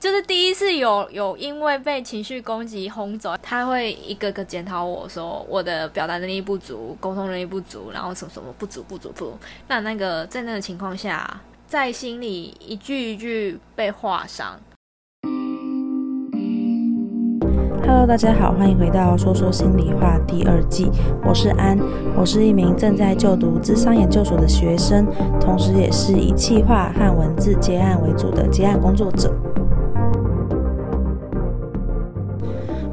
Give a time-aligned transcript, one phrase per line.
[0.00, 9.36] 就是第一次有有因为被情绪攻击轰走，他会一个个检讨我说我的表达能力不足，沟通能力不足，然后什么什么不足不足不足。
[9.66, 14.60] 那那个在那个情况下，在心里一句一句被划伤。
[17.84, 20.88] Hello，大家好，欢迎回到说说心里话第二季，
[21.26, 21.76] 我是安，
[22.16, 25.04] 我是一名正在就读智商研究所的学生，
[25.40, 29.34] 同时也是以企划和文字接案为主的接案工作者。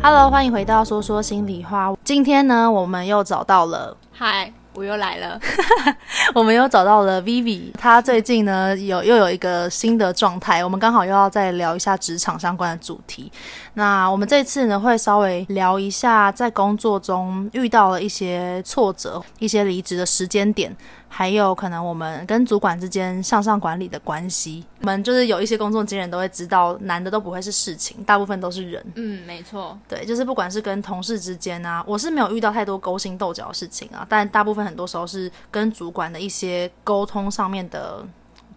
[0.07, 1.91] Hello，欢迎回到说说心里话。
[2.03, 5.39] 今天呢，我们又找到了，嗨，我又来了。
[6.35, 13.31] 我们又找到了 Vivi，她最近呢有又有一个新的状态，我们刚好又要再聊一下职场相关的主题。
[13.75, 20.75] 那我们这次呢会稍微聊一下在工作中遇到了一些挫折、一些离职的时间点。
[21.07, 28.85] 还有可能我们跟主管之间向上管理的关系，我们就是有一些工作经验都会知道，难的都不会是事情，大部分都是人。
[28.95, 29.79] 嗯，没错。
[29.87, 38.05] 对，就是不管是跟同事之间啊，我是没有遇到太多勾心斗角的事情啊，但大部分很多时候是跟主管的一些沟通上面的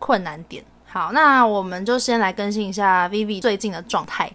[0.00, 0.64] 困难点。
[0.84, 4.28] 好，那我们就先来更新一下 Vivi 最近的状态。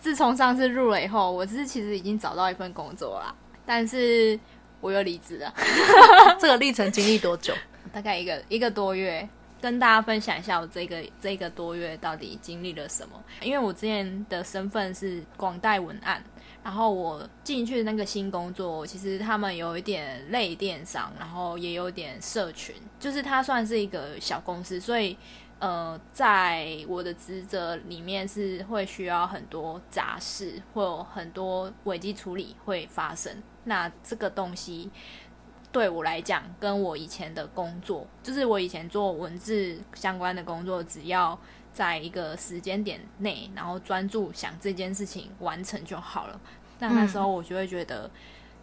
[0.00, 3.34] 自从上次入了以后，我是其实已经找到一份工作啦，
[3.66, 4.38] 但是。
[4.82, 5.54] 我又离职了，
[6.40, 7.54] 这个历程经历多久？
[7.94, 9.28] 大概一个一个多月，
[9.60, 13.14] 跟大家分享一下我这个这个多月到底经历了什么。
[13.42, 16.20] 因为我之前的身份是广代文案，
[16.64, 25.16] 然后我进去的那个新工作，其实他们有一点类电商，然后也有点社群，就是它算是一个小公司，所以。
[25.62, 33.40] 呃，在我的职责里面是会需要很多杂事，会有很多危机处理会发生。
[33.62, 34.90] 那这个东西
[35.70, 41.38] 对我来讲，跟我以前的工作，就是我以前做文字相关的工作，只要
[41.72, 46.40] 在一个时间点内，然后专注想这件事情完成就好了。
[46.80, 48.10] 那那时候我就会觉得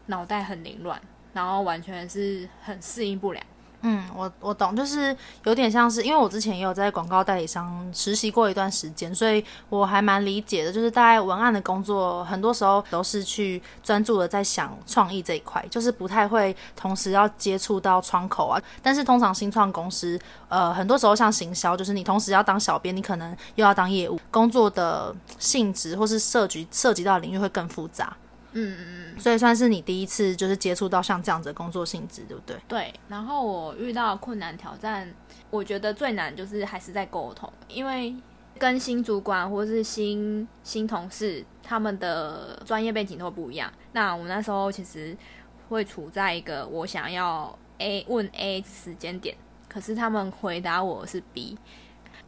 [0.08, 3.42] 脑袋很凌乱，然后完全是很适应不良。
[3.82, 10.72] 嗯，我我懂，就是有点像是，因为我之前也有在广告代理商实习过一段时间，所以我还蛮理解的。
[10.73, 18.62] 就是大概文案的工作，很多时候都是去专注的在想创意这一块，就是不太会同时要接触到窗口啊。
[18.84, 20.20] 但是通常新创公司，
[20.50, 28.16] 呃，很多时候像行销，就是你同时要当小编，你可能又要当业务，工作的性质或是涉及涉及到领域会更复杂。
[28.54, 32.55] 嗯嗯嗯，所以算是你第一次就是接触到像这样子的工作性质，对不对？
[32.67, 32.93] 对。
[33.08, 35.14] 然后我遇到困难挑战，
[35.49, 38.15] 我觉得最难就是还是在沟通，因为
[38.58, 43.71] 跟新主管或是新新同事他们的专业背景都不一样。
[43.93, 45.15] 那我那时候其实
[45.70, 49.36] 会处在一个我想要 A 问 A 时间点，
[49.67, 51.58] 可是他们回答我是 B。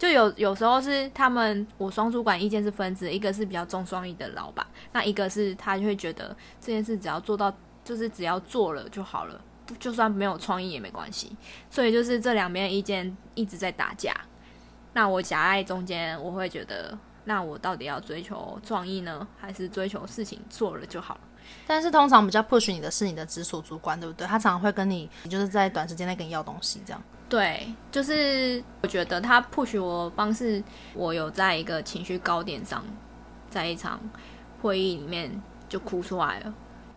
[0.01, 7.53] 就有有时候是他们，我双主管意见是分支，一个是比较重创意的老板，那一个是他就会觉得这件事只要做到，
[7.85, 9.40] 就是只要做了就好了，
[9.79, 11.38] 就算没有创意也没关系。
[11.69, 14.11] 所以就是这两边意见一直在打架，
[14.94, 21.22] 那我夹在中间，我会觉得，那我到底要追求创意呢，还是追求事情做了就好了？
[21.67, 24.25] 但是通常比较 push 你的是你的直属主管，对不对？
[24.25, 27.00] 他常常会跟你，就是在短时间内跟你要东西，这样。
[27.31, 30.61] 对，就是我觉得他 push 我方式，
[30.93, 32.83] 我有在一个情绪高点上，
[33.49, 33.97] 在一场
[34.61, 36.53] 会议里面就哭出来了。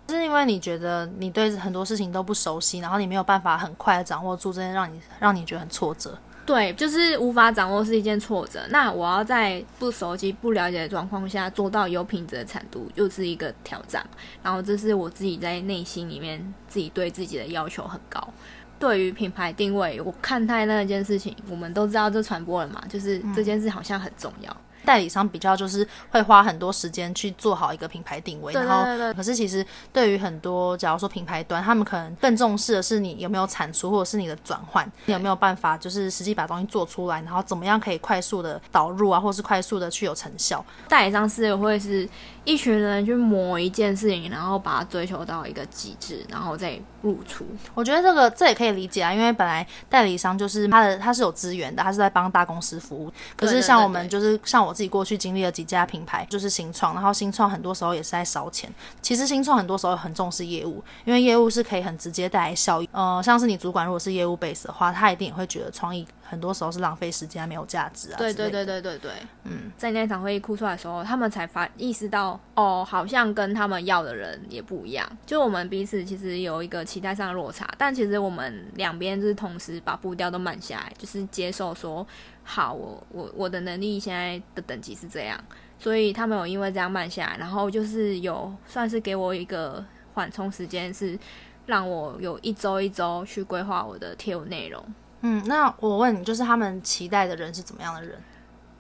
[0.09, 6.19] 是因为你觉得你对很多事情都不熟悉，然后你没有办法很快的掌握住这件让你让你觉得很挫折。
[6.45, 8.61] 对，就是无法掌握是一件挫折。
[8.71, 14.05] 那我要在不熟悉、不了解的状况下做到有品质的产出，又是一个挑战。
[14.43, 18.21] 然后这是我自己在内心里面自己对自己的要求很高。
[18.85, 24.55] 对于品牌定位，我看待那件事情，我们都知道这传播了嘛，就是这件事好像很重要。
[24.85, 28.85] 代理商比较就是会花很多时间去做好一个品牌定位，然后
[29.15, 40.63] 可是其实对于很多假如说品牌端，他们可能更重视的是你有没有产出，或者是你的转换，你有没有办法就是实际把东西做出来，然后怎么样可以快速的导入啊，或是快速的去有成效。
[40.87, 42.07] 代理商是会是
[42.45, 47.47] 一群人去磨一件事情，然后把它追求到一个极致，然后再入出。
[47.73, 54.74] 我觉得这个这也可以理解啊，因为本来代理商就是他的他是有资源的，他是在帮大公司服务，可是像我们就是像我。
[54.75, 58.69] 自己过去经历了几家品牌，就是新创，然后新创很多时候也是在烧钱。
[59.01, 62.89] 其实新创很多时候很重视业务，因为业务是可以很直接带来效益。
[62.91, 68.17] 呃，像是你主管如果是业务 base 的话，他一定也会觉得创意很多时候是浪费时间，没有价值啊。
[68.17, 69.13] 对对对对对对，
[69.45, 75.07] 嗯，在那场会议哭出来的时候，他们才发意识到，哦，好像跟他们要的人也不一样。
[75.27, 82.07] 就我们彼此其实有一个期待上的落差，但其实我们两边就是同时把步调都慢下来，就是接受说，
[82.43, 85.39] 好，我我我的能力现在的等级是这样，
[85.79, 89.85] 所以他们有因为这样慢下来，然后就是有算是给我一个
[90.15, 91.19] 缓冲时间，是
[91.67, 94.83] 让我有一周一周去规划我的贴文内容。
[95.27, 98.19] 嗯，那我问你，就是他们期待的人是怎么样的人？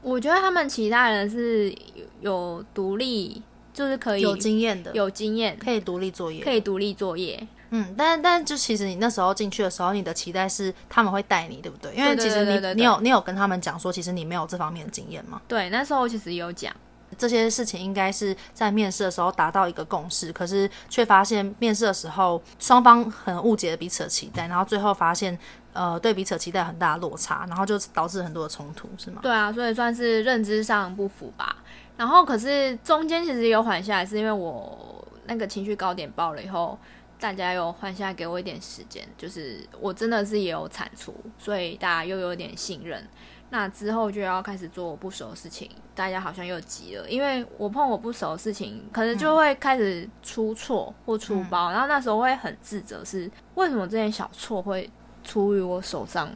[0.02, 3.42] 我觉得他们期待的人是有有独立，
[3.72, 7.48] 就是可以有经验的，有经验，可以独立作业，可以独立作业。
[7.70, 11.94] 嗯，但但就其实你那时候进去的时候，你的期待是他们会带你，对不对？
[11.94, 15.40] 因为其实你你有你有跟他们讲说，其实你没有这方面的经验吗？
[15.48, 16.72] 对，那时候其实有讲
[17.14, 25.38] 这些事情，应该是在面试的时候达到一个共识，可是却发现面试的时候双方很误解彼此的期待，然后最后发现。
[25.74, 29.18] 呃，对彼此期待很大的落差，然后就导致很多的冲突，是吗？
[29.20, 31.56] 对啊，所以算是认知上不符吧。
[31.96, 36.78] 然后可是中间其实有缓下来，是因为我那个情绪高点爆了以后，
[37.18, 43.04] 大家有缓下来给我一点时间，就是我真的是也有产出，所以大家又有点信任。
[43.50, 54.90] 那之后就要开始做我不熟的事情，大家好像又急了，因为我碰我不熟的事情，可能就会开始出错或出包，嗯、然后那时候会很自责，是为什么这件小错会。
[55.26, 56.28] 出于我手上，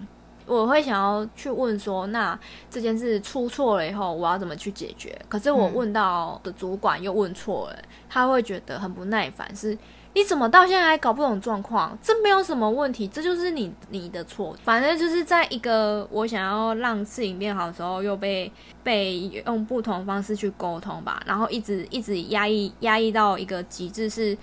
[0.47, 2.41] 我会想要去问说，那
[2.71, 5.15] 这件事出错了以后，我要怎么去解决？
[5.29, 7.77] 可是我问到的主管又问错了，
[8.09, 9.77] 他会觉得很不耐烦，是
[10.15, 11.97] 你怎么到现在还搞不懂状况？
[12.03, 14.57] 这没有什么问题，这就是你你的错。
[14.65, 18.51] 反正就是在一个我想要让事情变好的时候，又被
[18.83, 24.37] 被用不同方式去沟通吧，然后一直一直压抑压抑到一个极致是。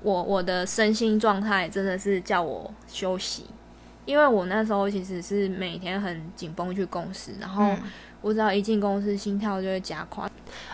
[0.00, 3.44] 我我的身心状态真的是叫我休息，
[4.06, 7.74] 因为我那时候其实是每天很紧绷去公司，然后
[8.20, 10.28] 我只要一进公司，心跳就会加快。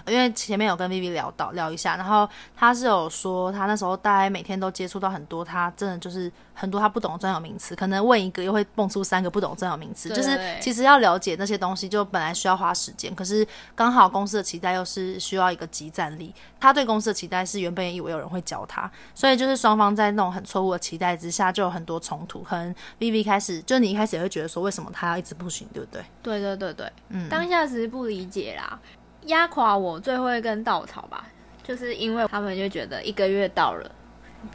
[0.06, 26.04] 因为前面有跟 Vivi 聊到聊一下，然后他是有说他那时候大概每天都接触到很多，他真的就是很多他不懂的专有名词，可能问一个又会蹦出三个不懂的专有名词，就是其实要了解那些东西就本来需要花时间，可是刚好公司的期待又是需要一个即战力，他对公司的期待是原本也以为有人会教他，所以就是双方在那种很错误的期待之下就有很多冲突，可能 Vivi 开始就你一开始也会觉得说为什么他要一直不行，对不对？
[26.22, 28.78] 对对对对，嗯，当下只是不理解啦。
[29.26, 31.26] 压垮我最后一根稻草吧，
[31.64, 33.90] 就是因为他们就觉得一个月到了，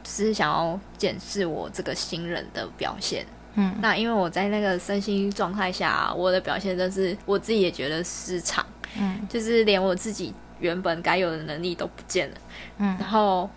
[0.01, 3.25] 只是想要检视我这个新人的表现。
[3.55, 8.65] 嗯，那因为我在那个身心状态下，我的表现真是我自己也觉得失常。
[8.97, 12.35] 嗯，就是连我自己原本该有的能力都不见了。
[12.77, 13.49] 嗯，然后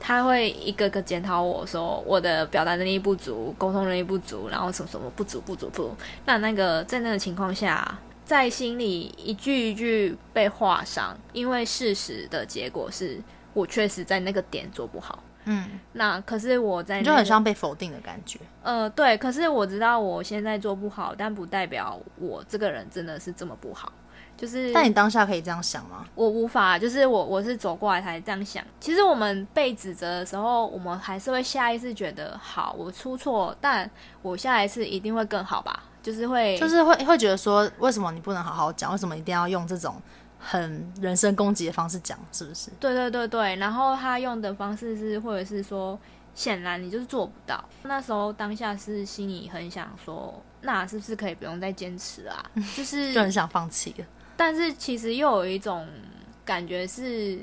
[0.00, 5.96] 他会一个个检讨我说我的表达能力不足，沟通能力不足，然后什么什么不足不足不足。
[6.24, 7.96] 那那个在那个情况下。
[8.24, 13.20] 在心里一句一句被划伤，因为事实的结果是
[13.52, 15.22] 我确实在那个点做不好。
[15.46, 18.40] 嗯，那可是我在、那個、就很像被否定的感觉。
[18.62, 23.92] 呃，对，可是我知道我现在做不好，但不代表我这个人真的是这么不好。
[24.36, 26.04] 就是，但你当下可以这样想吗？
[26.14, 28.62] 我无法，就是我我是走过来才这样想。
[28.80, 33.88] 其实我们被指责的时候，我们还是会下意识觉得，好，我出错，但
[34.22, 35.84] 我下一次一定会更好吧。
[36.02, 38.92] 就是会，就是会会觉得说，为什么你不能好好讲？
[38.92, 39.94] 为什么一定要用这种
[40.38, 42.18] 很人身攻击的方式讲？
[42.30, 42.70] 是不是？
[42.78, 43.56] 对对对对。
[43.56, 45.98] 然后他用的方式是，或者是说，
[46.34, 47.64] 显然你就是做不到。
[47.84, 52.44] 那时候当下是心里很想说，那是不是可以不用再坚持啊？
[52.76, 54.04] 就是 就很想放弃了。
[54.36, 55.86] 但是其实又有一种
[56.44, 57.38] 感觉是，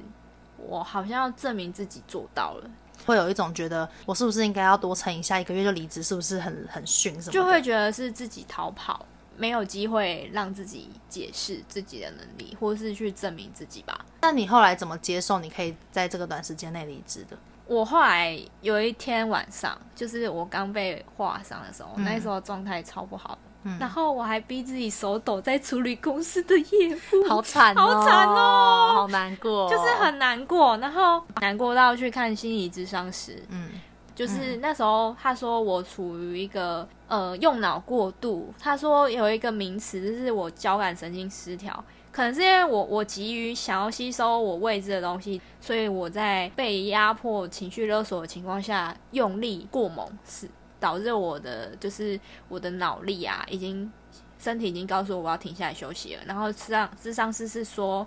[0.58, 2.70] 我好像要证明自己做到了。
[3.06, 7.32] 会有一种觉得我是不是应该要多撑一下，一个月就离职，是不是很很逊什么？
[7.32, 9.04] 就会觉得是自己逃跑，
[9.36, 14.06] 没有机会让自己解释自己的能力，或是去证明自己吧。
[14.22, 15.40] 那你后来怎么接受？
[15.40, 17.36] 你可以在这个短时间内离职的？
[17.66, 23.36] 我后来有一天晚上，就是我刚被划伤的时候，嗯、那时候状态超不好。
[23.64, 30.76] 嗯、然后我还逼自己手抖，在处理公司的业务， 好惨、哦，好惨哦，好难过，就是很难过。
[30.78, 33.70] 然后难过到去看心理咨商师，嗯，
[34.16, 50.50] 就是那时候他说我处于一个呃用脑过度，他说有一个名词就是我交感神经失调，可能是因为我我急于想要吸收我未知的东西，所以我在被压迫、情绪勒索的情况下用力过猛是。
[50.82, 52.20] 导致我的就是
[52.50, 53.90] 我的脑力啊，已经
[54.38, 56.24] 身体已经告诉我我要停下来休息了。
[56.26, 58.06] 然后实上智商师是说，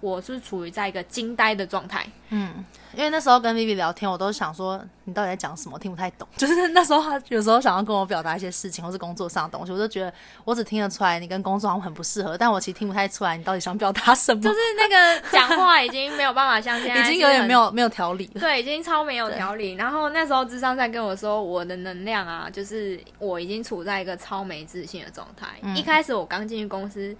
[0.00, 2.06] 我是处于在一个惊呆的状态。
[2.32, 2.64] 嗯，
[2.94, 6.26] 因为那时候跟 Vivi 聊天，我都想说你到底在讲什么，听不太懂。
[6.38, 10.12] 就是那时候他有时候想要跟我表达一些事情，或是工作上的东西，我就觉得
[10.44, 14.40] 我只听得出来你跟工作好像很不适合，但我其实听不太出来你到底想表达什么。
[14.40, 18.40] 就是那个讲话已经没有办法像现在， 已经有点没有没有条理了。
[18.40, 19.72] 对，已经超没有条理。
[19.72, 25.48] 然后那时候智商在跟我说，我的能量啊，就是我已经处在一个超没自信的状态。
[25.62, 27.16] 嗯、一开始我刚进去公司。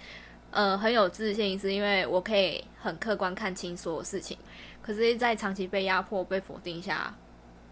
[0.51, 4.37] 呃，很有自信，是因为我可以很客观看清所有事情。
[4.83, 7.15] 可是，在长期被压迫、被否定下，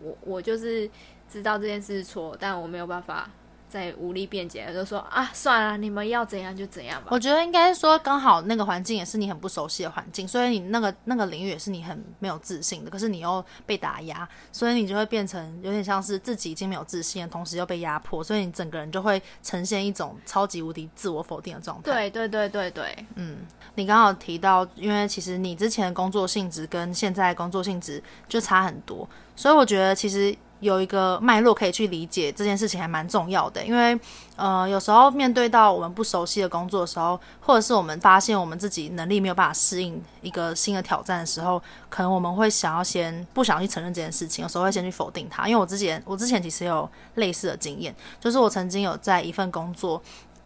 [0.01, 0.89] 我我就是
[1.29, 3.29] 知道这件事是错，但我没有办法。
[3.69, 7.09] 在无力辩解，就说啊，算了，你们要怎样就怎样吧。
[7.11, 12.91] 我觉得应该说，刚好那个环境也是你很不熟悉的环境，所以你那个那个领域也是你很没有自信的。
[12.91, 21.83] 可是你又被打压，所以你就会变成有点像是自己已经没有自信的同时又被压迫，所以你整个人就会呈现一种超级无敌自我否定的状态。
[21.93, 23.39] 对对对对对，嗯，
[23.75, 30.37] 你刚好提到，因为其实你之前的工作性质跟现在的工作性质就差很多，所以我觉得其实。
[30.61, 33.99] 有一个脉络可以去理解这件事情还蛮重要的，因为
[34.37, 45.47] 呃有时候面对到我们不熟悉的工作的时候，或者是我们发现我们自己能力没有办法适应一个新的挑战的时候，可能我们会想要先不想去承认这件事情，有时候会先去否定它。
[45.47, 50.03] 因为我之前我之前其实有类似的经验，就是我曾经有在一份工作。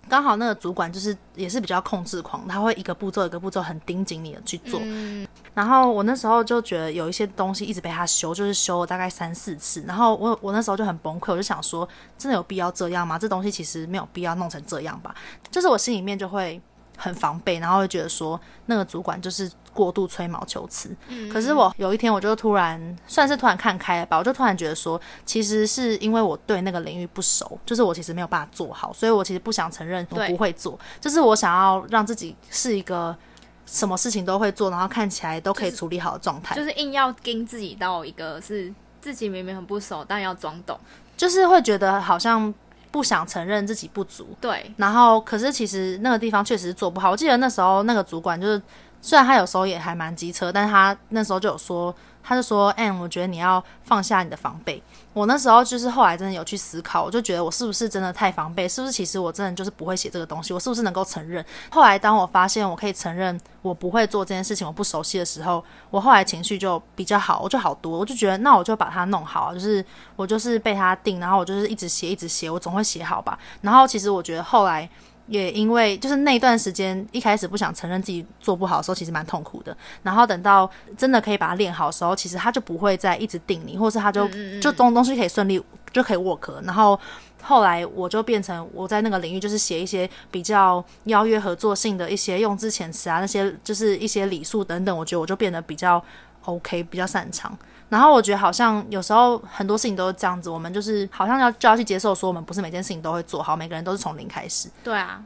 [0.09, 4.81] 刚好那个主管就是也是比较控制狂，他会一个步骤一个步骤很盯紧你的去做。
[4.83, 5.27] 嗯。
[5.55, 9.83] 然后我那时候就觉得有一些东西一直被他修，就是修了大概三四次。
[9.87, 13.19] 然后我我那时候就很崩溃，我就想说，真的有必要这样吗？
[13.19, 15.15] 这东西其实没有必要弄成这样吧。
[15.51, 16.61] 就是我心里面就会
[16.97, 19.51] 很防备，然后会觉得说那个主管就是。
[19.73, 33.17] 过度吹毛求疵，嗯，可是我有一天我就突然算是突然看开了吧，我就突然觉得说，其实是因为我对那个领域不熟，就是我其实没有办法做好，所以我其实不想承认我不会做，就是我想要让自己是一个
[33.65, 40.79] 什么事情都会做，然后看起来都可以处理好的状态，就是，就是硬要跟自己到一个是自己明明很不熟，但要装懂，
[41.17, 42.53] 就是会觉得好像
[42.91, 48.61] 不想承认自己不足，对，然后可是其实那个地方确实是做不好，我记得那时候那个主管就是。
[49.03, 51.93] 虽然他有时候也还蛮机车，但是他那时候就有说，
[52.23, 54.81] 他就说，Anne，我觉得你要放下你的防备。
[55.13, 58.67] 我那时候就是后来真的有去思考，我就觉得我是不是真的太防备？
[58.69, 60.55] 是不是其实我真的就是不会写这个东西？
[60.55, 61.45] 我是不是能够承认？
[61.69, 73.37] 后来当我发现我可以承认我不会做这件事情，我不熟悉的时候，我后来情绪就比较好，我就好多，我就觉得那我就把它弄好，就是我就是被他定，然后我就是一直写一直写，我总会写好吧。
[73.63, 74.89] 然后其实我觉得后来。
[75.27, 79.77] 也因为就是那段时间，一开始不想承认自己做不好的时候，其实蛮痛苦的。
[80.03, 85.63] 然后等到真的可以把它练好的时候，其实他就不会再一直定你，或是他就就这种东西可以顺利
[85.93, 86.63] 就可以 work。
[86.65, 86.99] 然后
[87.43, 96.03] 后来我就变成我在那个领域，就是写一些比较邀约合作性的一些用字遣词啊，那些就是一些礼数等等，我觉得我就变得比较
[96.45, 97.57] OK，比较擅长。
[97.93, 104.71] 然后我觉得好像有时候很多事情都是这样子，我们就是好像要就要去接受，说我们不是每件事情都会做好，每个人都是从零开始。
[104.83, 105.23] 对啊，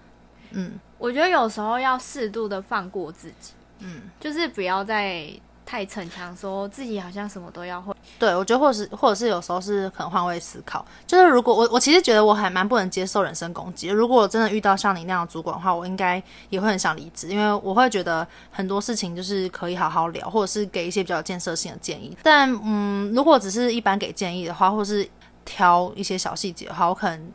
[0.51, 5.31] 嗯，我觉得有时候要适度的放过自己，嗯，就是不要再。
[5.67, 7.93] 太逞强，说自己好像什么都要会。
[8.21, 13.89] 对，我觉得或是或者是有时候是可能换位思考，就是如果我我其实觉得我还蛮不能接受人身攻击。
[13.89, 22.17] 如果真的遇到像你那样的主管的话，我应该也会很想离职，因为我会觉得很多事情就是可以好好聊，或者是给一些比较建设性的建议。
[22.23, 25.07] 但嗯，如果只是一般给建议的话，或是
[25.45, 27.33] 挑一些小细节的话，我可能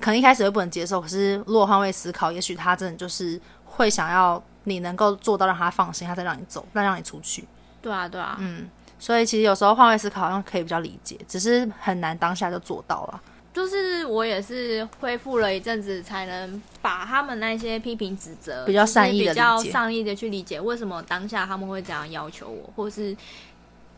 [0.00, 0.98] 可能一开始会不能接受。
[0.98, 7.46] 可是如果换位思考，也许他真的就是会想要你能够做到让他放心，他再让你走，再让你出去。
[7.86, 13.20] 对啊，对啊，嗯，所以其实有时候换位思考好像可以比较理解，只是很难当下就做到了。
[13.54, 23.16] 就是我也是恢复了一阵子，才能把他们那些批评指责比较善意的、比较善意的去理解，为什么当下他们会这样要求我，或是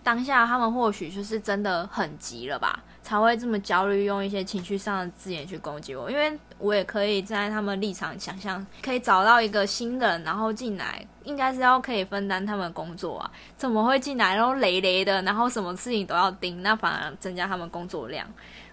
[0.08, 2.82] 当下他们或许就是真的很急了吧。
[3.02, 18.26] 才会这么焦虑，用一些情绪上的字眼去攻击我，因为我也可以站在他们立场想象，可以找到一个新人，然后进来，应该是要可以分担他们的工作啊，怎么会进来然后累累的，然后什么事情都要盯，那反而增加他们工作量，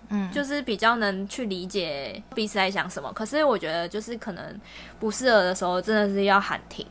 [0.10, 3.14] 嗯，就是比较能去理解彼此在想什么。
[3.14, 4.44] 可是我觉得，就是可能
[5.00, 6.86] 不适合的时候，真的是要喊停，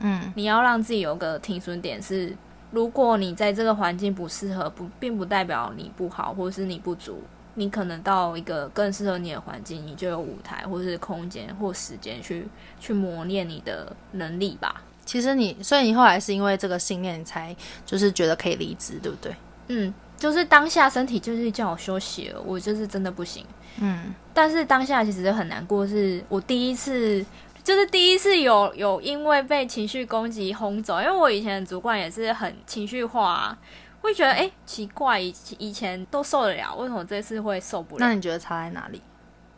[0.00, 2.36] 嗯，你要让自己有个停损点是。
[2.74, 7.22] 如果你在这个环境不适合，不并不代表你不好，或是你不足。
[7.54, 12.44] 你可能到一个更适合你的环境，你就有舞台，或是空间或时间去
[12.80, 14.82] 去磨练你的能力吧。
[15.04, 17.54] 其实你，所以你后来是因为这个信念，你才
[17.86, 19.36] 就是觉得可以离职，对不对？
[19.68, 23.46] 嗯，就是当下身体就是叫我休息了，我就是真的不行。
[23.78, 27.24] 嗯，但是当下其实很难过，是我第一次
[27.64, 33.58] 就是第一次有有因为被情绪攻击轰走，因为我以前的主管也是很情绪化啊，
[34.02, 38.00] 会觉得哎、欸、奇怪，以以前都受得了，为什么这次会受不了？
[38.06, 39.00] 那你觉得差在哪里？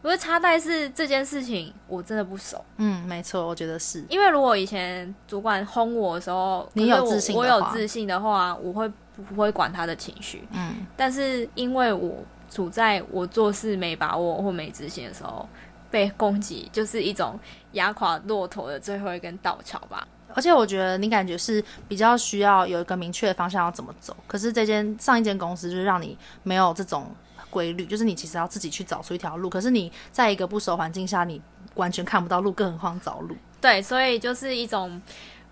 [0.03, 2.65] 我觉得差在是这件事情我真的不熟。
[2.77, 10.47] 嗯，没错，我觉得是因为如果以前主管轰我的时候，你有自信的话，我有自信的话，我会不会管他的情绪？
[10.53, 15.49] 嗯，但是因为我处在我做事没把握或没自信的时候。
[15.97, 17.41] 被攻击就是一种
[17.73, 20.07] 压垮骆驼的最后一根稻草吧。
[20.35, 24.15] 而且我觉得你感觉是比较需要有一个明确的方向要怎么走。
[24.27, 27.11] 可是这间上一间公司就是让你没有这种
[27.49, 29.49] 规律，就是你其实要自己去找出一条路。
[29.49, 31.41] 可是你在一个不熟环境下，你
[31.77, 33.35] 完全看不到路，更何况找路。
[33.59, 35.01] 对，所以就是一种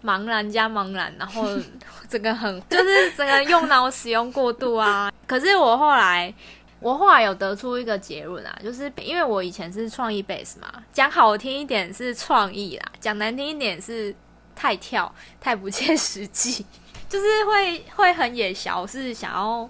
[0.04, 1.42] 茫然加茫然，然后
[2.06, 5.10] 这个很就是整个用脑使用过度啊。
[5.26, 6.34] 可是我后来。
[6.85, 14.14] 我后来有得出一个结论啊，就是因为我以前是创意 base 嘛，讲好听一点是创意啦，讲难听一点是
[14.55, 15.11] 太跳、
[15.41, 16.67] 太不切实际，
[17.09, 19.67] 就是会会很野小，是想要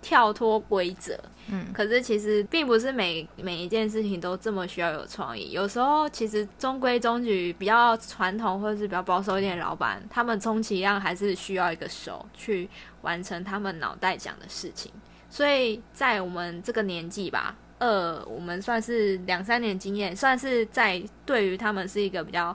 [0.00, 1.18] 跳脱规则。
[1.48, 14.92] 嗯，可是其实并不是每每一件事情都这么需要有创意，有时候其实中规中矩、比较传统或者是比较保守一点的老板，他们充其量还是需要一个手去完成他们脑袋讲的事情。
[15.32, 22.54] 所以在我们这个年纪吧，呃，我们算是两三年经验，算是在对于他们是一个比较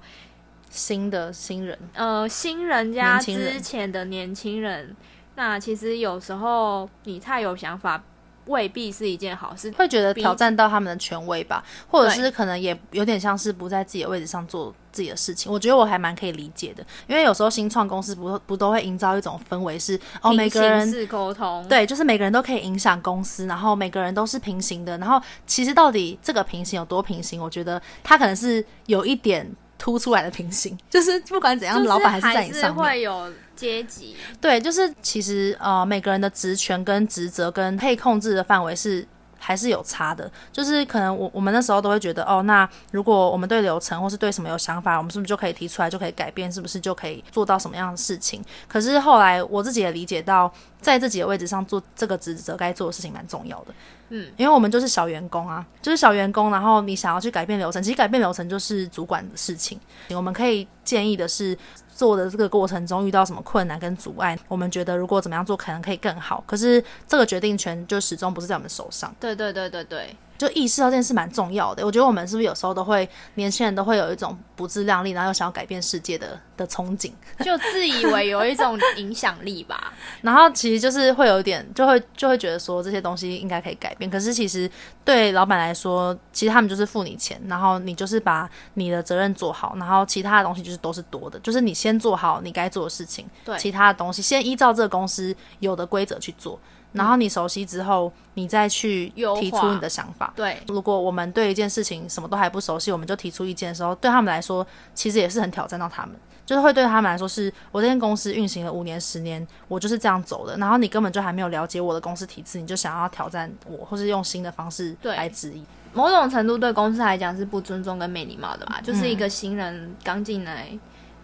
[0.69, 4.95] 新的新人，呃，新人加之前的年轻人。
[5.33, 8.03] 那其实有时候你太有想法。
[8.45, 15.51] 未必是一件好事，会觉得挑战到他们的权威吧，或者是可能也有点像是不在自己的位置上做自己的事情。
[15.51, 24.97] 我觉得我还蛮可以理解的，因为有时候新创公司不不都会营造一种氛围是哦，每个人是沟通，对，就是每个人都可以影响公司，然后每个人都是平行的。
[24.97, 27.39] 然后其实到底这个平行有多平行？
[27.39, 32.83] 我觉得它可能是有一点凸出来的平行， 就是不管怎样，老板还是在你上面。
[32.83, 40.29] 会有阶级对，就是其实呃，每个人的职权跟职责跟可以控制的范围是还是有差的。
[40.51, 48.43] 就是可能我我们那时候都会觉得，哦，那如果我们对流程或是对什么有想法，我们是不是就可以提出来，就可以改变，是不是就可以做到什么样的事情？
[48.67, 50.51] 可是后来我自己也理解到，
[50.81, 53.73] 在自己的位置上做这个职责该做的事情蛮重要的。
[54.09, 59.79] 嗯，因为我们就是小员工啊，就是小员工，然后你想要去改变流程，其实改变流程就是主管的事情。
[60.11, 61.57] 我们可以建议的是。
[61.97, 69.13] 做的这个过程中遇到什么困难跟阻碍，我们觉得如果怎么样做可能可以更好，可是这个决定权就始终不是在我们手上。
[69.19, 70.15] 对对对对对。
[70.37, 77.11] 就意识到这件事蛮重要的，我觉得我们是不是有时候都会，年轻人都会有一种不自量力，然后又想要改变世界的的憧憬，
[77.43, 79.91] 就自以为有一种影响力吧。
[80.21, 84.09] 然后其实就是会有一点，就会就会觉得说这些东西应该可以改变。
[84.09, 84.69] 可是其实
[85.03, 96.59] 对老板来说，其实他们就是付你钱，然后你就是把你的责任做好，然后其他的东西就是都是多的，就是你先做好你该做的事情，对，其他的东西先依照这个公司有的规则去做。
[96.93, 100.33] 然后你熟悉之后，你再去提出你的想法。
[100.35, 110.57] 对，如果我们对一件事情什么都还不熟悉，我们就提出意见的时候，对他们来说其实也是很挑战到他们，就是会对他们来说是，我这间公司运行了五年、十年，我就是这样走的。
[110.57, 115.63] 然后你根本就还没有了解我的公司体制，你就想要挑战我，或是用新的方式来质疑。
[115.93, 118.79] 某种程度对公司来讲是不尊重跟没礼貌的吧？
[118.83, 120.67] 就是一个新人刚进来，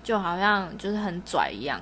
[0.03, 1.79] 就好像就是很拽一样。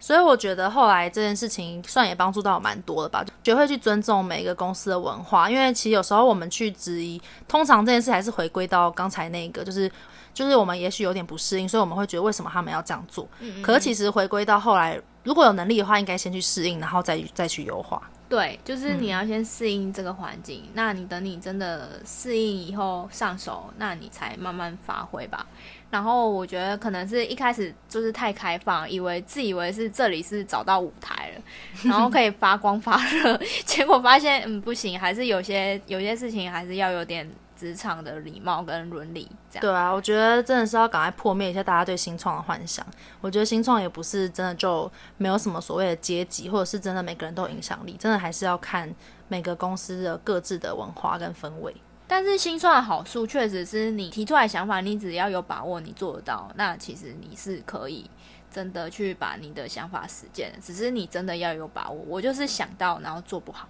[0.00, 5.48] 所以我觉得后来这件事情算也帮助到我蛮多的吧，学会去尊重每一个公司的文化。
[5.50, 9.90] 因为其实有时候我们去质疑，通常这件事还是回归到刚才那个，就是
[10.32, 13.28] 就是我们也许有点不适应，所以我们会觉得为什么他们要这样做？
[13.40, 13.62] 嗯。
[13.62, 18.00] 可是其实回归到后来，如果有能力的话，应该先去适应，然后再再去优化。
[18.30, 20.70] 对，就是你要先适应这个环境，嗯。
[20.74, 25.44] 那你等你真的适应以后上手，那你才慢慢发挥吧。
[25.90, 31.42] 然后我觉得可能是一开始就是太开放，以为自以为是这里是找到舞台了，
[31.82, 37.28] 然后可以发光发热， 结果发现嗯不行，还是有些有些事情还是要有点
[37.60, 39.60] 职场的礼貌跟伦理这样。
[39.60, 42.86] 对啊，我觉得真的是要赶快破灭一下大家对新创的幻想。
[43.20, 48.90] 我觉得新创也不是真的就没有什么所谓的阶级，或者是真的每个人都有影响力，真的还是要看
[49.28, 51.76] 每个公司的各自的文化跟氛围。
[52.08, 58.08] 但是新创的好处确实是你提出来想法，你只要有把握，你做得到，那其实你是可以
[58.50, 60.52] 真的去把你的想法实践。
[60.60, 62.04] 只是你真的要有把握。
[62.08, 63.68] 我就是想到，然后做不好。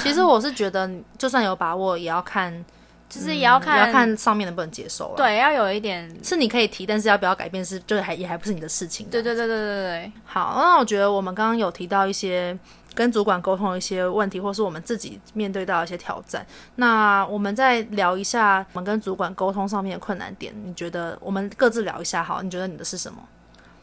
[0.00, 2.64] 其实我是觉得，就算有把握，也要看，
[3.12, 5.12] 就是也要看，要看上面能不能接受。
[5.16, 9.06] 对，要有一点是你可以提，但是要不要改变是，就还也还不是你的事情。
[9.10, 10.12] 对对对对对对。
[10.24, 12.58] 好，那我觉得我们刚刚有提到一些。
[12.94, 16.46] 跟主管沟通一些问题，或是我们自己面对到一些挑战。
[16.74, 20.52] 那我们再聊一下我们跟主管沟通上面的困难点。
[20.62, 22.42] 你觉得我们各自聊一下好？
[22.42, 23.18] 你觉得你的是什么？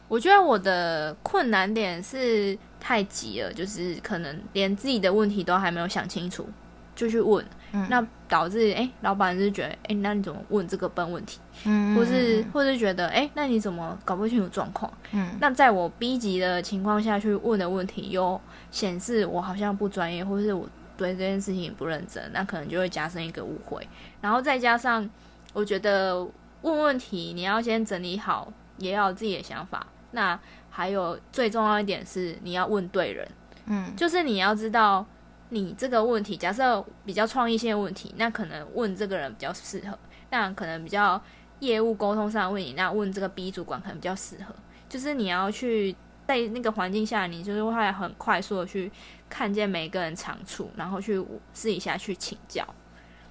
[0.06, 6.48] 我觉得我的困难点是太急了，就是可能连自己的问题都还没有想清楚
[6.94, 11.38] 就去问，嗯、那导致哎、欸，老板就觉得哎、欸，那你怎么问这个笨问题？
[11.64, 14.92] 嗯，或是或是觉得哎、欸，那你怎么搞不清楚状况？
[15.12, 23.86] 嗯，那在我逼急的情况下去问的问题，又显示我好像不专业，或是我对这件事情不认真，那可能就会加深一个误会。
[24.20, 25.08] 然后再加上，
[25.52, 26.26] 我觉得
[26.62, 29.86] 问问题你要先整理好，也要有自己的想法。
[30.12, 33.28] 那还有最重要一点是，你要问对人。
[33.66, 35.06] 嗯，就是你要知道，
[35.50, 39.96] 你这个问题，假设比较创意性的问题，那可能问这个人比较适合。
[40.30, 41.20] 那可能比较
[41.58, 44.54] 业务沟通上的问题，那问这个 B 主管可能比较适合。
[44.88, 45.94] 就是你要去
[46.26, 48.90] 在那个环境下，你就是会很快速的去
[49.28, 51.20] 看见每个人长处，然后去
[51.52, 52.64] 试一下去请教。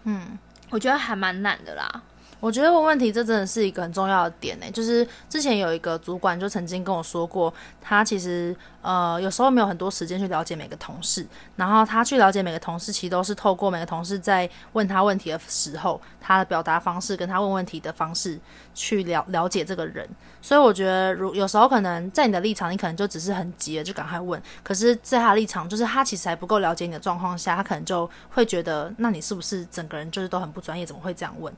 [0.04, 0.38] 嗯，
[0.70, 2.04] 我觉得还蛮难的啦。
[2.40, 4.66] 我觉得问问题这真的是一个很重要的点呢。
[4.72, 11.26] 就是之前有一个主管就曾经跟我说过，他其实呃有时候没有很多时间去了解每个同事，
[11.56, 18.40] 然后他去了解每个同事，其实都是透过每个同事在问他问题的时候，他的表达方式跟他问问题的方式
[18.74, 20.08] 去了了解这个人。
[20.42, 31.54] 所以我觉得，如有时候可能在你的立场，你可能就只是很急了就赶快问，可是在他的立场，就是他其实还不够了解你的状况下，他可能就会觉得，那你是不是整个人就是都很不专业，怎么会这样问？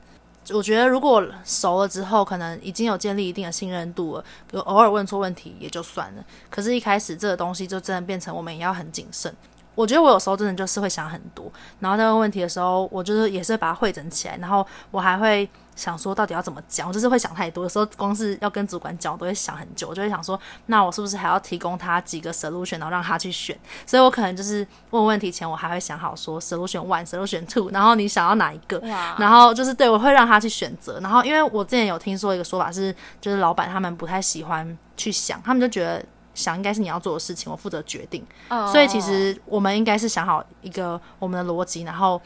[0.50, 4.24] 我觉得如果熟了之后，可能已经有建立一定的信任度了，
[4.62, 6.24] 偶尔问错问题也就算了。
[6.50, 9.32] 可是，一开始这个东西就真的变成我们也要很谨慎。
[9.74, 11.50] 我觉得我有时候真的就是会想很多，
[11.80, 17.64] 然后在问问题的时候，我就是也是把它汇整起来，然后我还会想说到底要怎么讲，我就是会想太多。
[17.64, 23.58] 有时候光是要跟主管讲，我都会想很久，我就会想说，那我是不是还要提供他几个 solution，然后让他去选？
[23.86, 28.78] 所以我可能就是问问题前，我还会想好说 solution one、solution two，然后你想要哪一个？
[29.18, 31.00] 然后就是对我会让他去选择。
[31.00, 36.04] 然后因为我之前有听说一个说法是，就是老板他们不太喜欢去想，他们就觉得。
[36.34, 38.24] 想应该是你要做的事情，我负责决定。
[38.48, 38.66] Oh.
[38.72, 42.18] 所以其实我们应该是想好一个我们的逻辑，然后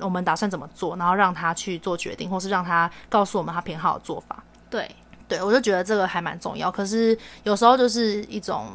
[0.00, 4.42] 我们打算怎么做，然后让他去做决定，或是让他告诉我们他偏好的做法。
[4.68, 4.88] 对，
[5.28, 6.70] 对我就觉得这个还蛮重要。
[6.70, 8.66] 可是有时候就是一种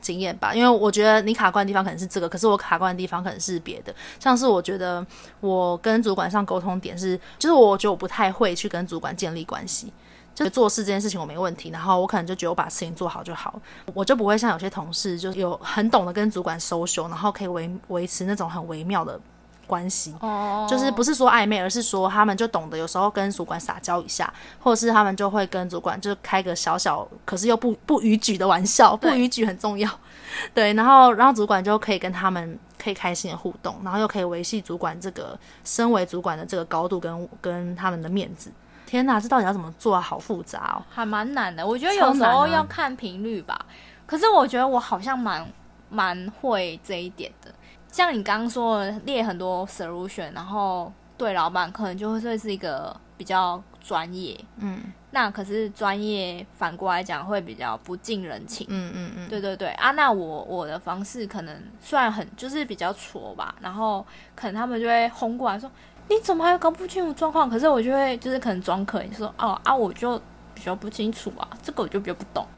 [0.00, 3.94] 经验吧，因为我觉得你卡关的地方可能是这个，可是我卡关的地方可能是别的。
[4.20, 5.04] 像是我觉得
[5.40, 9.92] 我跟主管上沟通点是，就是我觉得我不太会去跟主管建立关系。
[10.34, 13.54] 就做事这件事情我没问题，然后我可能就觉得我把事情做好就好，
[13.94, 19.20] 我就不会像有些同事，就是有很懂得跟主管 social，然后可以维维持那种很微妙的
[19.64, 20.14] 关系。
[20.20, 29.90] 哦，就是不是说暧昧，而是说他们就懂得有时候跟主管撒娇一下，或者是他们就会跟主管就开个小小，可是又不不逾矩的玩笑，不逾矩很重要。
[30.52, 38.50] 对，然后然后主管就可以跟他们可以开心的互动，然后又可以维系主管这个身为主管的这个高度跟跟他们的面子。
[38.84, 40.00] 天哪，这到底要怎么做啊？
[40.00, 41.64] 好复杂哦，还蛮难的。
[41.64, 43.54] 我觉得有时候要看频率吧。
[43.54, 43.66] 啊、
[44.06, 45.46] 可是我觉得我好像蛮
[45.88, 47.53] 蛮会这一点的。
[47.94, 54.36] 像你刚刚说的，列很多 solution，然后对老板可能就会是一个比较专业。
[54.56, 58.66] 嗯，那可是专业反过来讲会比较不近人情。
[58.68, 59.92] 嗯嗯嗯，对对对啊。
[59.92, 64.04] 那我我的方式可能算很就是比较挫吧，然后
[64.34, 65.70] 可能他们就会轰过来说。
[66.08, 67.48] 你怎么还搞不清楚状况？
[67.48, 70.20] 可是我就会就是可能装可怜，就说哦啊，我就
[70.52, 72.48] 比较不清楚啊，这个我就比较不懂，哦、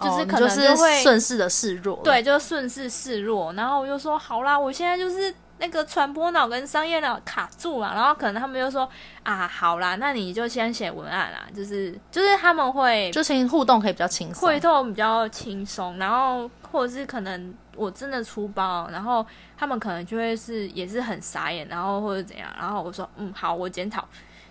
[0.00, 3.52] 就是可能就会顺势的示弱，对，就顺势示弱。
[3.52, 7.92] 然后我就说好啦，我现在就是那个传播脑跟商业脑卡住了。
[7.94, 8.88] 然后可能他们就说
[9.22, 17.54] 啊，好啦，那你就先写文案啦，就是就是他们会就是互动可以比较轻松，互动比较轻松，然后或者是可能。
[17.74, 19.24] 我真的出包，然后
[19.56, 24.06] 他们可能就会是也是很傻眼，然后或者怎样，然后我说嗯好，我检讨，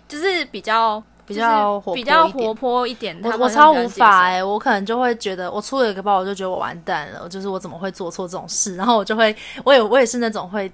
[0.08, 3.18] 就是比较比较活比较活泼一点。
[3.22, 8.76] 我我超无法哎、欸，我可能就会觉得我出了一个包，我就觉得我完蛋了，就是我怎么会做错这种事？
[8.76, 10.70] 然后我就会，我也我也是那种会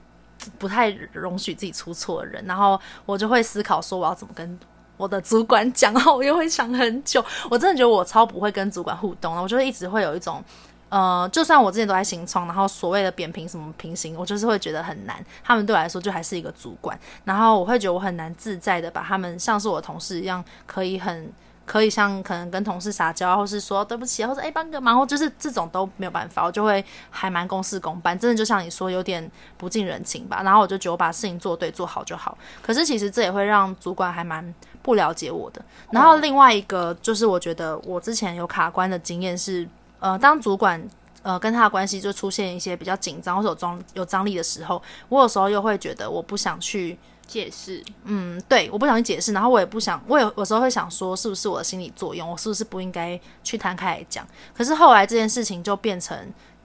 [0.58, 4.58] 不太容许自己出错的人，然后我就会思考说我要怎么跟
[4.96, 7.24] 我的主管讲，然后我又会想很久。
[7.50, 10.42] 我真的觉得我超不会跟主管互动，我就会一直会有一种。
[10.90, 15.22] 呃，就算我之前都在新创，然后所谓的扁平什么平行，我就是会觉得很难。
[15.44, 21.30] 他们对我来说就还是一个主管，然后我会觉得我很难自在的把他们像是我同事一样，可以很
[21.66, 30.40] 可以像可能跟同事撒娇，或是说对不起，或者哎帮个忙，或就是这种都没有办法，我就会还蛮公事公办，真的就像你说有点不近人情吧。
[30.42, 32.38] 然后我就觉得我把事情做对做好就好。
[32.62, 35.62] 可是其实这也会让主管还蛮不了解我的。
[35.90, 39.68] 然后另外一个就是我觉得我之前有卡关的经验是。
[40.00, 40.82] 呃，当主管
[41.22, 54.26] 呃跟他的关系就出现一些比较紧张或者有张有张力的时候，我有时候又会觉得我不想去解释，嗯，对，我不想去解释，然后我也不想，我有有时候会想说，是不是我的心理作用，我是不是不应该去摊开来讲？
[54.56, 56.16] 可是后来这件事情就变成。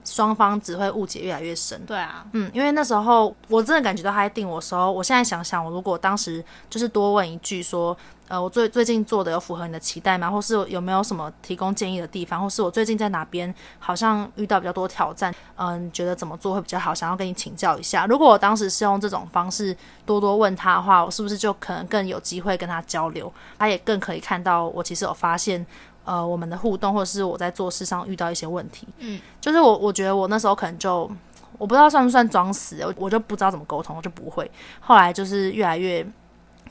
[0.06, 1.82] 双方只会误解越来越深。
[1.86, 7.96] 对啊，嗯，因为那时候我真的感觉到他在定我的时候，我现在想想，我如果当时就是多问一句说，
[8.28, 10.30] 呃，我最最近做的有符合你的期待吗？
[10.30, 12.42] 或是有没有什么提供建议的地方？
[12.42, 15.34] 或是我最近在哪边好像遇到比较多挑战？
[15.56, 16.94] 嗯，觉得怎么做会比较好？
[16.94, 18.06] 想要跟你请教一下。
[18.06, 23.32] 如果我当时是用这种方式多多问他的话，我是不是就可能更有机会跟他交流？
[23.58, 25.64] 他也更可以看到我其实有发现。
[26.06, 31.10] 呃，我们的互动，或者是我在做事上遇到一些问题，嗯，就是我我觉得我那时候可能就
[31.56, 34.50] 我不知道算不算装死，我我就不知道怎么沟通，我就不会。
[34.80, 36.06] 后来就是越来越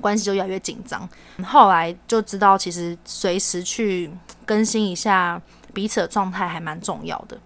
[0.01, 1.07] 关系就越来越紧张，
[1.45, 4.11] 后来就知道其实随时去
[4.45, 5.41] 更新一下
[5.73, 7.37] 彼此的状态还蛮重要的。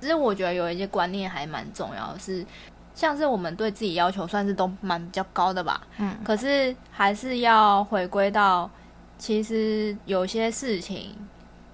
[0.00, 2.46] 其实我觉得有一些观念还蛮重要的是，是
[2.94, 8.70] 像是我们对自己要求算是都蛮比较高的吧，嗯，可是还是要回归到。
[9.18, 11.14] 其实有些事情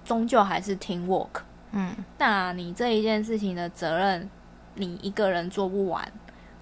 [0.05, 1.41] 终究还是 team work，
[1.71, 4.29] 嗯，那你这一件事情的责任，
[4.75, 6.11] 你一个人做不完，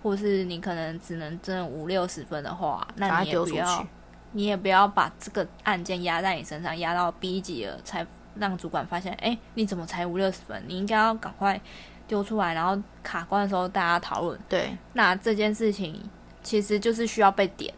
[0.01, 3.87] 或是你可能只能挣五六十分的话，那你也不要，
[4.31, 8.05] 你也不要把这个案件压在你身上，压到 B 级了才
[8.35, 10.63] 让主管发现，哎，你怎么才五六十分？
[10.67, 11.59] 你应该要赶快
[12.07, 14.39] 丢出来，然后卡关的时候大家讨论。
[14.47, 16.01] 对，那这件事情
[16.41, 17.73] 其实就是需要被点。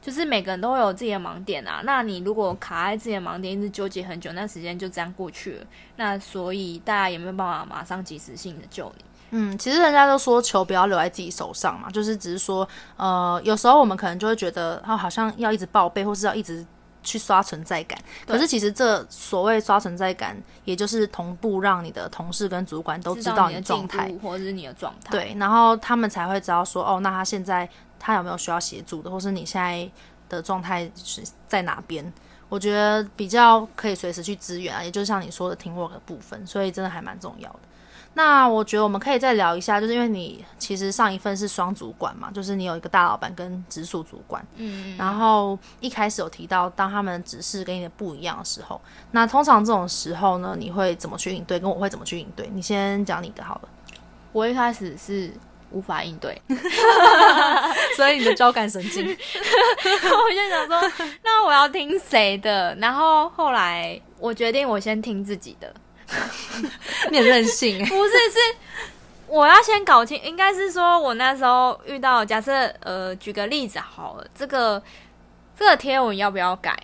[0.00, 5.66] 就是每个人都会有自己的盲点啊，那你如果卡在自己的盲点，一直纠结很久，那时间就这样过去了。
[5.96, 9.04] 那所以大家也没有办法马上及时性的救你。
[9.30, 16.64] 嗯，其实人家都说球不要留在自己手上嘛，就是只是说，呃，有时候我们可能就会觉得，哦，好像要一直报备，或是要一直
[17.02, 17.98] 去刷存在感。
[18.26, 25.10] 可是其实这所谓刷存在感，也就是同步让你的同事跟主管都知道你的状态，或者是你的状态。
[25.10, 27.68] 对，然后他们才会知道说，哦，那他现在。
[28.00, 29.90] 他有没有需要协助的，或是你现在
[30.28, 32.12] 的状态是在哪边？
[32.48, 37.58] 我觉得比较可以随时去支援啊，也就是像你说的 teamwork 的部分，所以真的还蛮重要的。
[38.18, 48.80] 那我觉得我们可以再聊一下，就是因为你其实上一份是双主管嘛，就是你有一个大老板跟直属主管，嗯，然后一开始有提到，当他们指示跟你的不一样的时候，
[49.12, 51.60] 那通常这种时候呢，你会怎么去应对？
[51.60, 52.50] 跟我会怎么去应对？
[52.52, 53.68] 你先讲你的好了。
[54.32, 55.32] 我一开始是。
[55.70, 56.40] 无法应对，
[57.94, 62.74] 所以你的交感神经，我就想说，那我要听谁的？
[62.76, 65.70] 然后后来我决定，我先听自己的。
[67.10, 68.38] 你很任性，不是，是
[69.26, 74.82] 我要先搞清，应该是说我那时候遇到，假设呃，举个例子好了，这个
[75.56, 76.76] 这个贴文要不要改？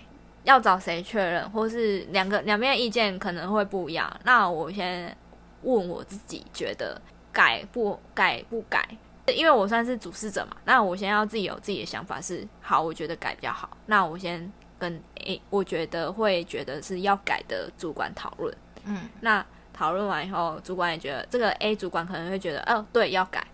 [0.45, 1.49] 要找谁确认？
[1.51, 4.11] 或是两个两边意见可能会不一样？
[4.25, 5.17] 那我先
[5.63, 7.01] 问我自己，觉得。
[7.35, 8.81] 改不改不改，
[9.27, 10.57] 因为我算是主事者嘛。
[10.65, 13.77] 那我先要自己有自己的想法是好，我觉得改比较好。
[13.87, 18.57] 那我先跟 A，我觉得会觉得是要改的主管讨论。
[18.87, 23.47] 嗯，那讨论完以后，主管也觉得这个 A 主管可能会觉得，哦，对，要改。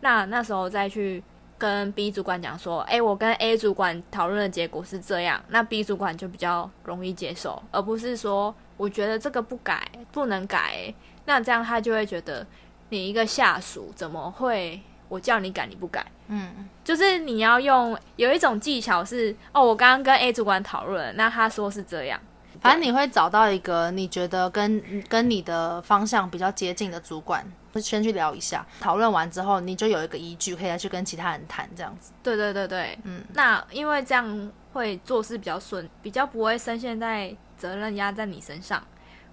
[0.00, 1.22] 那那时候再去
[1.56, 10.92] 跟 B 主管讲说，诶，我跟 A 主管讨论的结果是这样，那 B 主管就比较容易接受，而不是说我觉得这个不改不能改，
[11.24, 12.46] 那这样他就会觉得。
[12.90, 14.80] 你一个下属怎么会？
[15.10, 16.06] 我叫你改你不改？
[16.28, 22.18] 嗯，就是你要用有一种技巧是哦，我刚刚跟 A 主管讨论，那他说是这样，
[22.60, 27.44] 反正你会找到一个你觉得跟跟你的方向比较接近的主管，
[27.76, 28.66] 先去聊一下。
[28.80, 32.12] 讨论完之后，你就有一个依据，可以再去跟其他人谈这样子。
[32.22, 38.82] 对对对对，嗯，那因为这样会做事比较顺，比较不会深陷在责任压在你身上。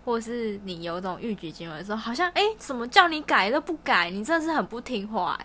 [0.05, 5.35] 或是你有种欲举行为的时候，好像哎，什么叫你改都不改，你真的是很不听话。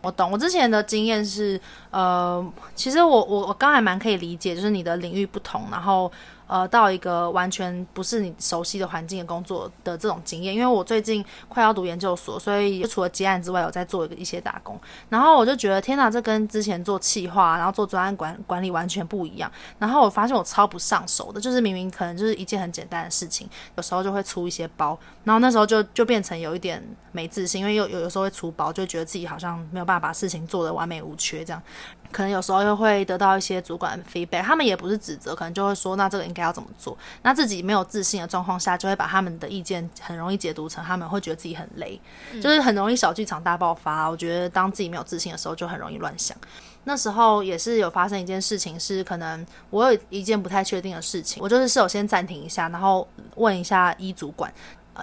[0.00, 6.10] 我懂，我之前的经验是，呃，其实我我我刚还蛮可以理解，就是你的领域不同，然后。
[6.52, 14.78] 呃，到一个完全不是你熟悉的环境的工作的这种经验，因为我最近快要读研究所，所以除了接案之外，有在做一个一些打工。
[15.08, 19.50] 然后我就觉得，天哪，这跟之前做企划，然后做专案管管理完全不一样。
[19.78, 24.98] 然后我发现我超不上手的，就是明明可能就是一件很简单的事情，有时候就会出一些包。
[25.24, 31.62] 然后那时候就就变成有一点没自信，因为有有有时候会出包，就觉得自己好像没有办法把事情做得完美无缺这样。
[32.12, 36.96] 可能有时候又会得到一些主管的 feedback，他们也不是指责，可能就会说，那这个应该要怎么做？
[37.22, 42.00] 那自己没有自信的状况下，就会把他们的意见很容易解读成他们会觉得自己很累，
[42.32, 44.06] 嗯、就是很容易小剧场大爆发。
[44.08, 46.36] 我觉得当自己没有自信的时候，就很容易乱想。
[46.84, 54.52] 那时候也是有发生一件事情，是可能我有一件不太确定的事情，我就是是有先暂停一下，然后问一下一主管。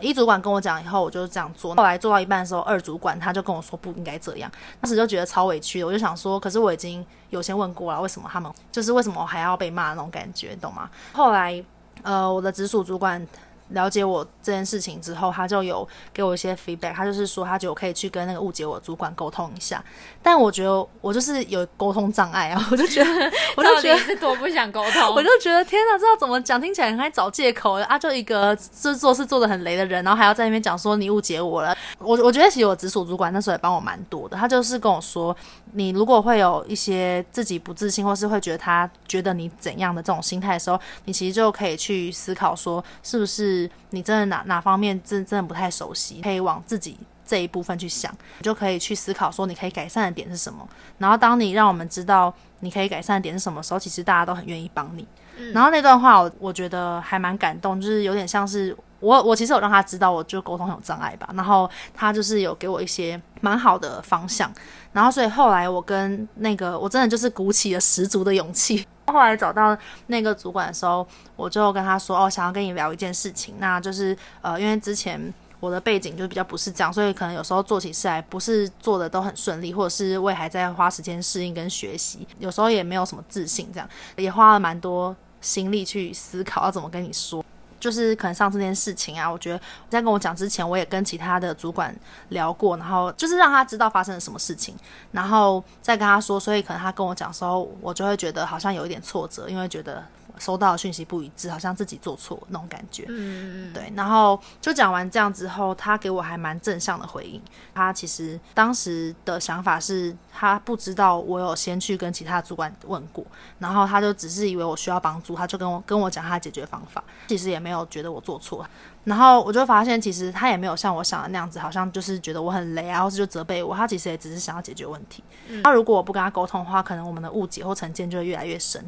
[0.01, 1.75] 一主管跟我讲以后，我就这样做。
[1.75, 5.85] 后来做到一半的时候，二主管他就跟我说不应该这样，当时就觉得超委屈的。
[5.87, 10.89] 我就想说，可是我已经有先问过了，为什么他们就是为什么我还要被骂那种感觉，懂吗？
[11.13, 11.63] 后来，
[12.03, 13.25] 呃，我的直属主管。
[13.69, 16.93] 了解我这件事情之后，他就有给我一些 feedback。
[16.93, 19.83] 他就是说，他觉得我可以去跟那个误解我的主管沟通一下。
[20.21, 25.13] 但我觉得我就是有沟通障碍啊， 我就觉得， 我就觉得是多不想沟通。
[25.13, 26.59] 我就觉得天哪，这要怎么讲？
[26.59, 27.97] 听起来很爱找借口啊！
[27.97, 31.77] 就一个就是做事做的很雷的人，然后还要在那边讲说你误解我了。
[31.99, 34.35] 我我觉得其实我直属主管那时候也帮我蛮多的。
[34.35, 35.35] 他就是跟我说，
[35.73, 43.58] 你如果会有一些自己不自信，或是会觉得他觉得你怎样的这种心态的时候，你其实就可以去思考说，是不是。
[43.89, 46.95] 你真的哪哪方面真真的不太熟悉，可以往自己
[47.25, 50.67] 这一部分去想，你就可以去思考说你可以改善的点是什么。
[50.99, 55.07] 然后当你让我们知道你可以改善的点是什么时候，其实大家都很愿意帮你。
[55.37, 55.51] 嗯。
[55.53, 64.51] 然后那段话我我觉得还蛮感动，就是有点像是我我其实有让他知道我就沟通有障碍吧，然后他就是有给我一些蛮好的方向。
[64.91, 68.85] 然后所以后来我跟那个我真的就是鼓起了十足的勇气。
[69.11, 87.43] 后来找到那个主管的时候，我就跟他说：“哦，想要跟你聊一件事情，那就是呃，因为之前我的背景就比较不是这样，所以可能有时候做起事来不是做的都很顺利，或者是我也还在花时间适应跟学习，有时候也没有什么自信，这样也花了蛮多心力去思考要怎么跟你说。”
[87.79, 91.95] 就是可能上次这件事情啊，我觉得在跟我讲之前，我也跟其他的主管
[92.29, 94.75] 聊过，然后就是让他知道发生了什么事情，
[95.11, 100.03] 然后再跟他说，所以可能他跟我讲的时候，我就会觉得好像有一点挫折，因为觉得。
[100.39, 103.05] 收到的讯息不一致，好像自己做错那种感觉。
[103.09, 103.91] 嗯，对。
[103.95, 107.41] 然后就讲完这样之后，他给我还蛮正向的回应。
[107.73, 113.25] 他其实当时的想法是他不知道我有先去跟其他主管问过，
[113.59, 117.03] 然后他就只是以为我需要帮助，他就跟我跟我讲他的解决方法。
[117.27, 118.65] 其实也没有觉得我做错。
[119.05, 123.75] 然后我就发现，其实他也没有像我想的那样子，好像就是觉得我很雷啊，或是就责备我。
[123.75, 125.23] 他其实也只是想要解决问题。
[125.63, 128.83] 那如果我不跟他沟通的话，可能我们的误解或成见就会越来越深。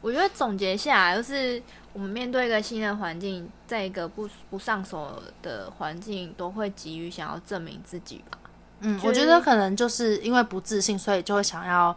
[0.00, 1.60] 我觉得总结下来，就是
[1.92, 8.38] 我们面对一个新的环境，在一个不不上手的环境，都会急于想要证明自己吧。
[8.80, 11.96] 嗯，我觉得可能就是因为不自信，所以就会想要，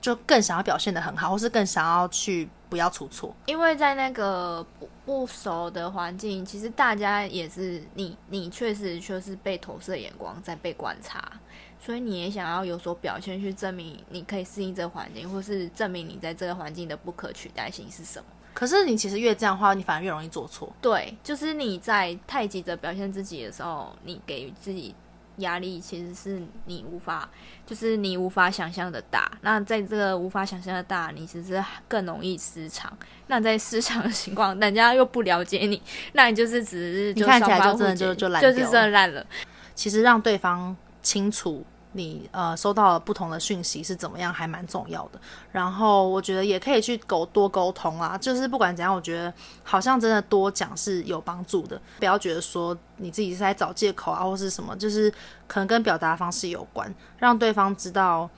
[0.00, 3.34] 就更想要表现的很好，或是更想要去不要出错。
[3.46, 11.32] 因为在那个不不熟的环境，其实大家也是你，你确实就是被投射眼光在被观察。
[11.78, 18.26] 所以你也想要有所表现，去证明你可以适应这个环境，或是证明你在这个环境的不可取代性是什么？
[18.54, 20.72] 可是你其实越这样的话，你反而越容易做错。
[20.80, 24.94] 对，就是你在太急着表现自己的时候，你给予自己
[25.36, 27.28] 压力，其实是你无法，
[27.66, 29.30] 就是你无法想象的大。
[29.42, 32.90] 那在这个无法想象的大，你其实更容易失常。
[33.26, 35.82] 那在失常的情况，人家又不了解你，
[36.14, 39.26] 那你就是只是看起来就真的就就烂，就是真的烂了。
[39.74, 40.74] 其实让对方
[41.06, 41.64] 清楚。
[41.92, 45.20] 你呃收到了不同的讯息是怎么样，还蛮重要的。
[45.50, 51.80] 然后我觉得也可以去沟多沟通啊，就是不管怎样，我觉得好像真的多讲是有帮助的。
[51.98, 55.10] 不要觉得说你自己是在找借口啊，或是什么，就是
[55.46, 58.28] 可能跟表达方式有关，让对方知道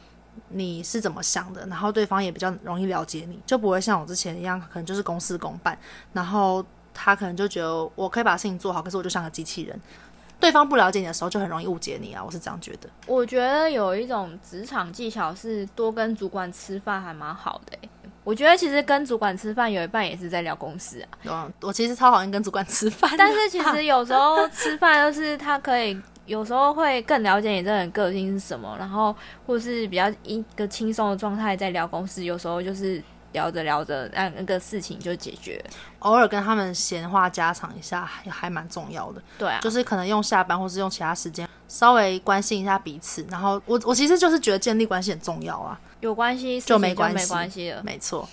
[0.51, 5.77] 你是怎么想的，然后对方也比较容易了解你，就不会像我之前一样，可能就是公事公办，
[6.13, 9.81] 然后他可能就觉得我可以把事情做好，可是我就像个机器人。
[10.41, 12.23] 对方不了解你的时候，就很容易误解你啊！
[12.25, 12.89] 我是这样觉得。
[13.07, 17.89] 我觉得有一种职场技巧是多跟主管吃饭，还蛮好的欸。
[18.25, 21.09] 我觉得其实跟主管吃饭有一半也是在聊公司啊。
[21.25, 29.15] 嗯，我其实超讨厌跟主管吃饭，但是其实有时候吃饭就是他可以，有时候会更了解你这个人个性是什么，然后
[29.47, 33.03] 或是比较一个轻松的状态在聊公司，有时候就是。
[33.33, 35.63] 聊着聊着，那那个事情就解决。
[36.01, 39.23] 偶尔跟他们闲话家常一下，还还蛮重要的。
[39.39, 43.27] 对啊，就是可能用下班或是用其他时间，稍微关心一下彼此。
[43.31, 45.79] 然后我我其实就是觉得建立关系很重要啊。
[46.01, 47.83] 有关系就没关系，没关系了。
[47.83, 48.29] 没错，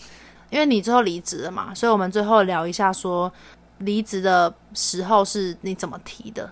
[0.50, 3.32] 因为你最后离职了嘛，所以我们最后聊一下说，
[3.80, 6.50] 离职的时候是你怎么提的？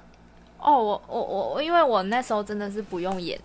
[0.57, 3.39] 哦，我我我，因为我那时候真的是不用演。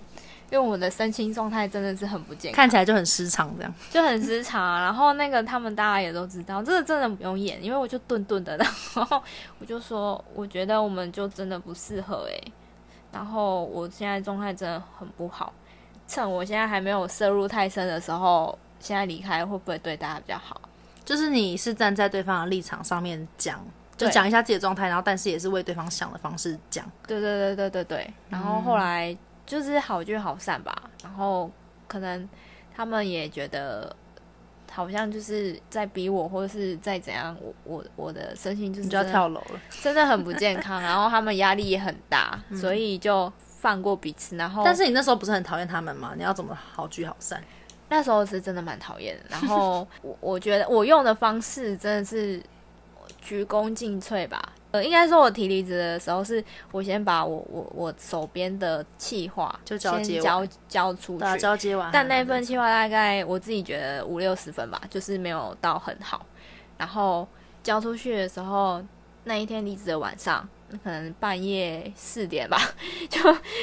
[0.50, 4.80] 因为我的身心状态真的是很不健康，看起来就很失常，这样就很失常啊。
[4.80, 9.22] 然后那个他们大家也都知道，这个真的不用演，因为我就顿顿的，然后
[9.58, 12.52] 我就说，我觉得我们就真的不适合诶、欸。
[13.12, 15.52] 然后我现在状态真的很不好，
[16.06, 20.58] 趁我现在还没有摄入太深的时候，现在离开会不会对大家比较好？
[21.04, 23.62] 就是你是站在对方的立场上面讲，
[23.98, 26.90] 就讲一下自己的状态，然后但是也是为对方想的方式讲。
[27.06, 28.14] 对对对对对对。
[28.30, 29.14] 然后后来。
[29.48, 31.50] 就是好聚好散吧，然后
[31.86, 32.28] 可能
[32.76, 33.96] 他们也觉得
[34.70, 40.80] 好像就是在逼我，或者是在怎样，我我我的身心就是你就要跳楼了，真的很不健康。
[40.82, 44.36] 然后他们压力也很大，嗯、所以就放过彼此。
[44.36, 46.12] 然后，但是你那时候不是很讨厌他们吗？
[46.14, 47.42] 你要怎么好聚好散？
[47.88, 49.18] 那时候是真的蛮讨厌。
[49.30, 52.40] 然后 我我觉得我用的方式真的是
[53.22, 54.52] 鞠躬尽瘁吧。
[54.70, 61.88] 呃，应该说，我提离职的时候，是我先把我我我手边的企划就交接交交出去，交接完。
[61.90, 66.26] 但那份企划大概我自己觉得五六十分吧，就是没有到很好。
[66.76, 67.26] 然后
[67.62, 68.82] 交出去的时候，
[69.24, 70.46] 那一天离职的晚上，
[70.84, 72.58] 可能半夜四点吧，
[73.08, 73.20] 就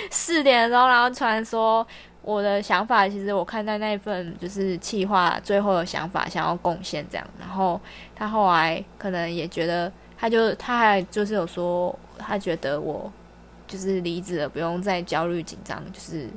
[0.09, 1.85] 四点的时候，然后突然说
[2.23, 7.27] 我的想法，其实我看待那份就是企划最后的想法，想要贡献这样。
[7.39, 7.79] 然后
[8.15, 9.91] 他后来可能也觉得。
[10.17, 13.11] 他就他还就是有说，他觉得我
[13.67, 16.29] 就是离职了，不用再焦虑紧张，就是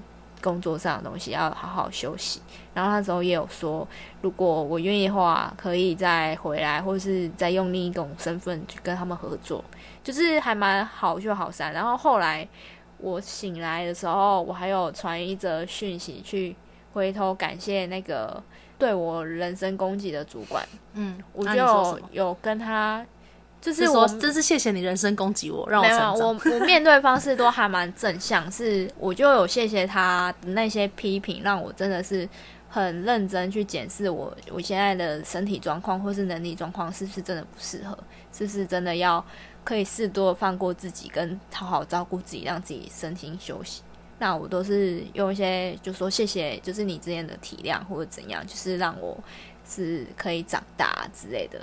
[0.42, 2.40] 工作上的东西要好好休息。
[2.74, 3.86] 然后那时候也有说，
[4.22, 9.62] 如果我愿意的话，可以再回来，或者是再用另一种身份去跟他们合作，
[10.02, 11.72] 就是还蛮好聚好散。
[11.72, 12.46] 然后后来
[12.98, 16.56] 我醒来的时候，我还有传一则讯息去
[16.92, 18.42] 回头感谢那个
[18.78, 20.66] 对我人身攻击的主管。
[20.94, 23.04] 嗯，我就有跟他。
[23.60, 26.12] 就是我，真是谢谢你人身攻击我，让我成长。
[26.12, 32.28] 没有，我我面对方式都还蛮正向，是我就有谢谢他的那些批评，让我真的是
[32.68, 37.98] 很认真去检视我我现在的身体状况或是能力状况是不是真的不适合，
[38.32, 39.24] 是不是真的要
[39.64, 43.82] 可以适度放过自己，跟好好照顾自己，让自己身心休息。
[44.20, 49.18] 那我都是用一些就说谢谢，就是你之前的体谅或者怎样，就是让我
[49.68, 51.60] 是可以长大之类的。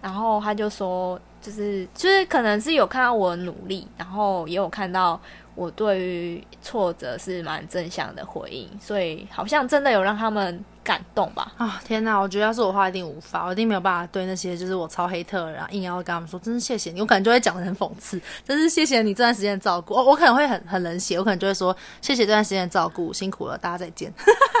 [0.00, 5.20] 然后他就说，就是就是可能是有看到我努力，然后也有看到
[5.54, 10.64] 我对于挫折是蛮正向的回应，所以好像真的有让他们。
[10.84, 11.50] 感动吧！
[11.56, 19.94] 啊、哦、天哪，我觉得要是我的话，一定无法，我一定没有办法对那些就是我超黑特，然后硬要跟他们说，真是谢谢你，我可能就会讲得很讽刺，真是谢谢你这段时间的照顾。
[19.94, 24.12] 我我可能会很很冷血，我可能就会说谢谢这段时间的照顾，辛苦了，大家再见。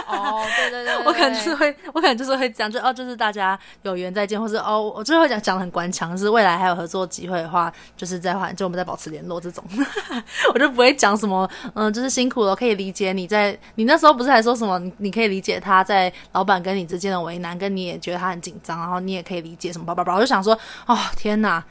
[0.08, 9.62] 哦，对对对，对， 我可能就是会，我可能就是会讲，就哦，就是大家有缘再见，或是哦，我就会讲讲得很官腔，就是未来还有合作机会的话，就是再换，就我们再保持联络这种，
[10.54, 16.12] 我就不会讲什么，嗯，就是辛苦了，可以理解你在，你那时候不是还说什么，你你可以理解他在。
[16.32, 20.14] 老板跟你之间的为难，跟你也觉得他很紧张，然后你也可以理解什么吧吧吧。
[20.14, 21.64] 我就想说，哦天哪，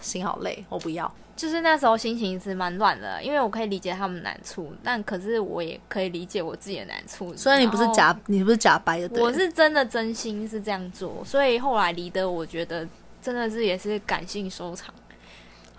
[0.00, 1.12] 心好累，我不要。
[1.36, 7.32] 就是那时候心情是蛮乱的，因为我可以理解他们难处，但可是我也可以理解我自己的难处。
[7.36, 11.22] 所以你不是假，你不是假掰的，我是真的真心是这样做。
[11.24, 12.84] 所以后来离得，我觉得
[13.22, 14.92] 真的是也是感性收场。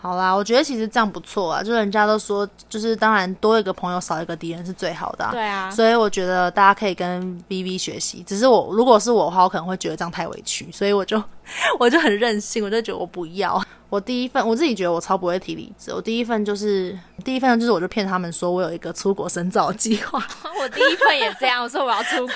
[0.02, 5.32] 好啦，我觉得其实这样不错啊，就人家都说，就是当然多一个朋友少一个敌人是最好的啊。
[5.32, 8.24] 对啊，所以我觉得大家可以跟 VV 学习。
[8.26, 11.22] 只是我如果是我的话，我可能会觉得这样太委屈，所以我就
[11.78, 13.62] 我就很任性，我就觉得我不要。
[13.90, 20.24] 我第一份我自己觉得我超不会提离职，我第一份就是第一份就是我就骗他们说我有一个出国深造计划。
[20.60, 22.36] 我第一份也这样，我说我要出国，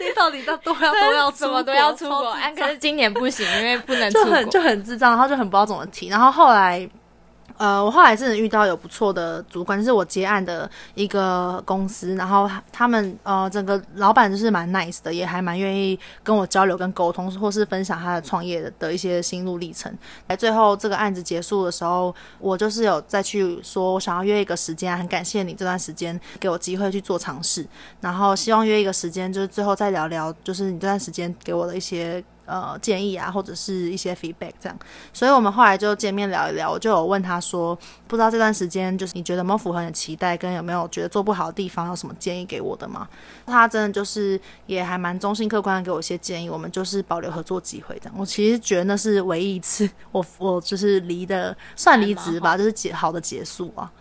[0.00, 2.34] 你到底都都要都要什么都要出国？
[2.56, 6.88] 可是今年不行，因为不能出国，就很就很智障，然后就很不知道怎么提，然后后来。
[7.58, 19.92] 呃，我后来真的遇到有不错的主管，就是我接案的一个公司，然后他们呃，整个老板就是蛮 nice 的，也还蛮愿意跟我交流跟沟通，或是分享他的创业的一些心路历程。
[20.28, 27.66] 来，最后这个案子结束的时候，我就是有再去说，我想要约一个时间，很感谢你这段时间给我机会去做尝试，
[28.00, 32.22] 然后希望约一个时间，就是最后再聊聊，就是你这段时间给我的一些。
[32.46, 34.78] 呃，建议啊，或者是一些 feedback 这样，
[35.12, 36.70] 所以我们后来就见面聊一聊。
[36.70, 37.76] 我就有问他说，
[38.06, 43.08] 不知道这段时间就是你觉得有没有符合你的期待，跟有没有觉得做不好的地方，有什么建议给我的吗？
[43.46, 46.48] 他真的就是也还蛮中性客观的给我一些建议。
[46.48, 48.14] 我们就是保留合作机会这样。
[48.16, 53.92] 我其实觉得那是唯一一次我我就是离的算离职吧，就是结好的结束啊。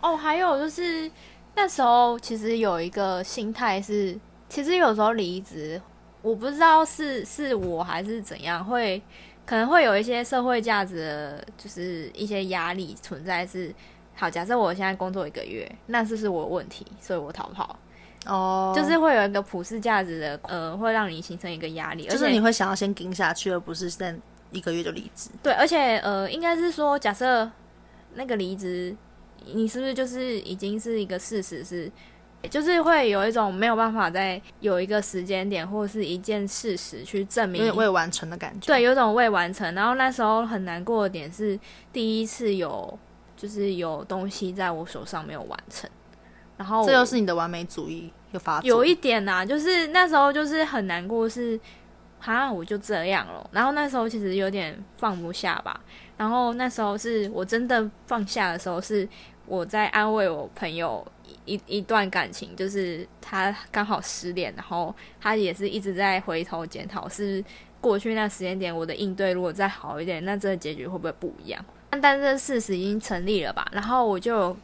[0.00, 1.10] 哦，还有就是
[1.56, 4.16] 那时候其实有一个心态是，
[4.48, 5.82] 其实有时候离职。
[6.28, 9.00] 我不知道是是我还是怎样，会
[9.46, 13.68] 可能会有一些社会价值的，就是一些压力存在是。
[13.68, 13.74] 是
[14.14, 17.78] 好，假设我现在工作一个月，那是不是我的问题，所以我逃跑。
[18.26, 24.12] 哦，就是会有一个普世价值的，呃，会让你形成一个压力，就是你会想要先盯下去，而不是在
[24.50, 25.30] 一个月就离职。
[25.40, 27.48] 对，而且呃，应该是说，假设
[28.14, 28.94] 那个离职，
[29.46, 31.90] 你是不是就是已经是一个事实是？
[32.48, 38.66] 就是会有一种没有办法在有一个时间点或者是一件事实去证明未未完成的感觉。
[38.66, 39.74] 对，有种未完成。
[39.74, 41.58] 然后那时候很难过的点是，
[41.92, 42.98] 第一次有
[43.36, 45.90] 就是有东西在我手上没有完成。
[46.56, 51.52] 然后这又是你的完美主义有发有一点呐、啊，就是那时候就是很难过是，
[52.20, 53.48] 是啊，我就这样了。
[53.52, 55.80] 然后那时候其实有点放不下吧。
[56.18, 59.08] 然后那时候是我真的放下的时候，是
[59.46, 61.02] 我在安慰我朋友
[61.46, 67.42] 一一,段感情，就是他刚好失恋，然后他也是一直在回头检讨，是
[67.80, 71.64] 过去那时间点我的应对如果再好一点，那这个结局会不会不一样？
[71.90, 73.66] 但这事实已经成立了吧？
[73.72, 74.54] 然后我就。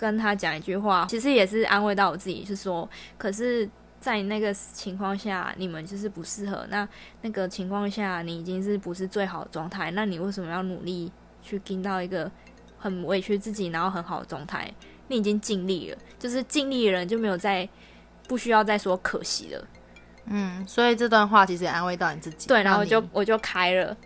[0.00, 3.68] 跟他讲一句话，其实也是安慰到我自己，是说，可是，
[4.00, 6.66] 在那个情况下，你们就是不适合。
[6.70, 6.88] 那
[7.22, 9.90] 那个情况下，你已经是不是最好的状态？
[9.90, 11.10] 那你为什么要努力
[11.42, 12.30] 去进到一个
[12.78, 14.72] 很委屈自己，然后很好的状态？
[15.08, 17.68] 你已经尽力了，就是尽力的人就没有再
[18.26, 19.66] 不需要再说可惜了。
[20.26, 22.46] 嗯，所以这段话其实也安慰到你自己。
[22.46, 23.96] 对，然后我就我就开了。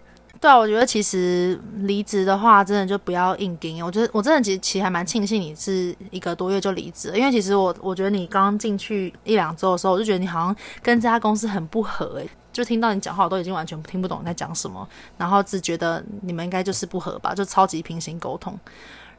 [0.42, 3.80] 对啊，我觉得其实离职的话，真的就不要硬撑。
[3.80, 14.84] 我觉得我真的其实其实还蛮庆幸你是一个多月就离职，因为其实我我觉得你刚进去一两周的时候，我就觉得你好像跟这家公司很不合，诶，就听到你讲话我都已经完全听不懂你在讲什么，
[15.16, 18.58] 然后只觉得你们应该就是不合吧，就超级平行沟通。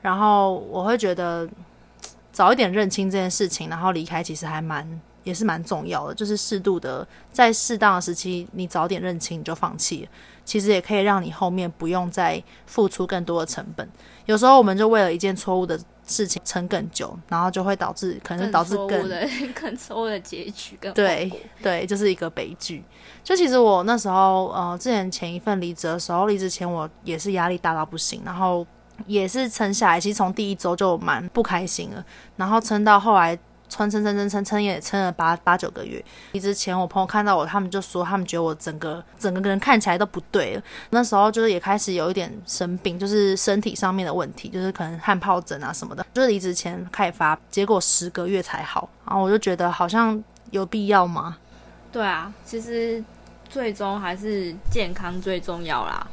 [0.02, 1.48] 然后我会觉得
[2.34, 4.86] 早一点认清这件事情，然后离开其实还蛮
[5.24, 10.08] 也是蛮重要的，就是适度的在适当的时期，你早点认清你就放弃。
[10.46, 13.90] 其实也可以让你后面不用再付出更多的成本。
[14.26, 20.78] 有时候我们就为了一件错误的事情撑更久，然后就会导致可能导致更更错误的， 更错误的结局。
[20.94, 22.84] 对对，就是一个悲剧。
[23.24, 28.68] 就其实我那时候呃，之前前一份离职的时候，离职前我也是压力大到不行，然后
[29.08, 29.98] 也是撑下来。
[29.98, 32.04] 其实从第一周就蛮不开心了，
[32.36, 33.40] 然后撑到后来。
[33.74, 36.04] 撑撑撑撑撑撑也撑了八八九个月。
[36.34, 40.62] 离职前，我朋友看到我，他们就说他们觉得我整个整个人看起来都不对了。
[40.92, 46.06] 那时候就是也开始有一点生病，就是身体上面的问题，就是可能汗疱疹啊什么的。
[46.14, 48.88] 就是离职前开发，结果十个月才好。
[49.08, 51.38] 然后我就觉得好像有必要吗？
[51.92, 53.04] 对啊，其实
[53.50, 56.08] 最终还是健康最重要啦。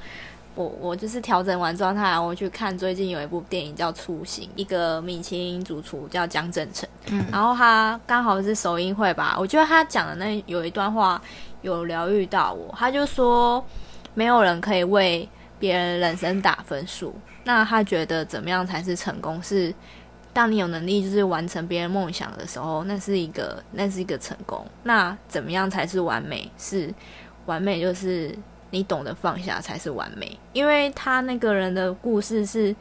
[0.61, 11.20] 我我就是调整完状态，我去看最近有一部电影叫《初心》，一个米其林主厨叫江振成，嗯，然后他刚好是首映会吧，我觉得他讲的那有一段话
[11.62, 13.64] 有疗愈到我，他就说
[14.12, 15.26] 没有人可以为
[15.58, 19.42] 别人人生打分数，那他觉得怎么样才是成功？
[19.42, 19.74] 是
[20.34, 24.62] 当你有能力就是完成别人梦想的时候，那是一个那是一个成功。
[24.82, 26.50] 那怎么样才是完美？
[26.58, 26.92] 是
[27.46, 28.36] 完美就是。
[28.70, 32.74] 你懂得放下才是完美，因为他那个人的故事是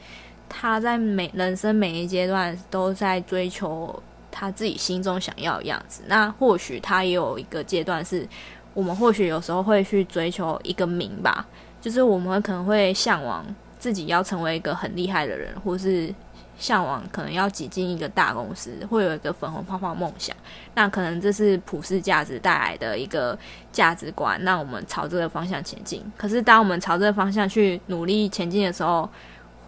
[0.47, 6.03] 他在每人生每一阶段都在追求他自己心中想要的样子。
[6.07, 8.27] 那或许他也有一个阶段是，
[8.73, 11.47] 我们或许有时候会去追求一个名吧，
[11.81, 13.45] 就是我们可能会向往
[13.77, 16.13] 自己要成为一个很厉害的人，或是。
[16.60, 20.36] 向往可能要挤进一个大公司，会有一个粉红泡泡梦想，
[20.76, 23.38] 那可能这是普世价值带来的一个
[23.72, 26.03] 价值观，那我们朝这个方向前进。
[26.18, 29.10] 可是当我们朝这个方向去努力前进的时候，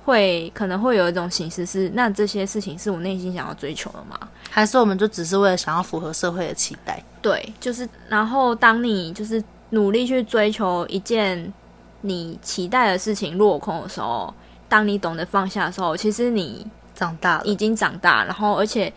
[0.03, 4.19] 会可能会有一种形式是，那这些事情是我内心想要追求的吗？
[4.49, 7.01] 还是我们就只是为了想要符合社会的期待？
[7.21, 7.87] 对，就是。
[8.09, 11.53] 然后当你就是努力去追求一件
[12.01, 14.33] 你期待的事情落空的时候，
[14.67, 16.67] 当你懂得放下的时候，其实你。
[17.01, 18.93] 长大了，已经长大，然后而且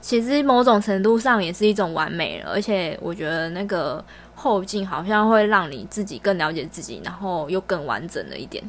[0.00, 2.50] 其实某种程度上也是一种完美了。
[2.50, 4.02] 而且我觉得那个
[4.34, 8.64] 后劲好像会让你自己更了解自己，然后又更完整了一点。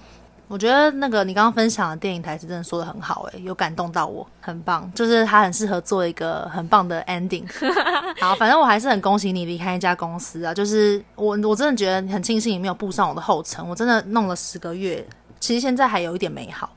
[0.49, 7.45] 我觉得那个你刚刚分享的电影台词真的说的很好，诶，有感动到我，很棒，就是它很适合做一个很棒的 ending。
[8.19, 15.05] 好，反正我还是很恭喜你离开一家公司啊，就是我我真的觉得很庆幸你没有步上我的后尘，我真的弄了十个月，
[15.39, 16.69] 其实现在还有一点美好。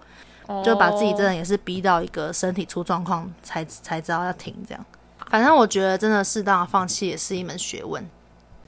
[0.64, 4.84] 就把自己真的也是逼到一个身体出状况，才才知道要停这样。
[5.30, 8.04] 反正我觉得真的适当的放弃也是一门学问。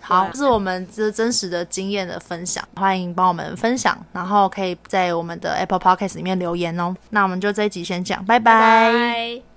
[0.01, 6.95] 好，这是我们这真实的经验的分享，欢迎帮我们分享，然后可以在我们的 Apple Podcast 里面留言哦。
[7.11, 8.53] 那我们就这一集先讲，拜拜。
[8.53, 9.52] 拜拜。